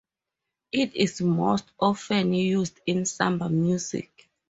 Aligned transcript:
It 0.71 0.95
is 0.95 1.21
most 1.21 1.69
often 1.79 2.33
used 2.33 2.81
in 2.87 3.05
samba 3.05 3.49
music. 3.49 4.31